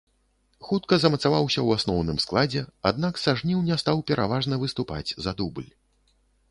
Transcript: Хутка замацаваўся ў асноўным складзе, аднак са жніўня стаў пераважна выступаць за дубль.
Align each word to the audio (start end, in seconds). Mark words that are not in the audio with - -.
Хутка 0.67 0.97
замацаваўся 1.03 1.53
ў 1.63 1.69
асноўным 1.81 2.17
складзе, 2.25 2.63
аднак 2.91 3.21
са 3.25 3.37
жніўня 3.43 3.75
стаў 3.83 3.97
пераважна 4.13 4.55
выступаць 4.65 5.09
за 5.29 5.41
дубль. 5.43 5.69